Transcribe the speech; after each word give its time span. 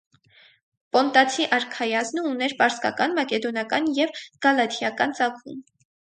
Պոնտացի 0.95 1.43
արքայազնը 1.57 2.23
ուներ 2.29 2.55
պարսկական, 2.61 3.13
մակեդոնական 3.19 3.91
և 3.99 4.23
գալաթիական 4.47 5.13
ծագում։ 5.21 5.61